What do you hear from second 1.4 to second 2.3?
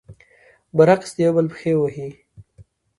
پښې وهي.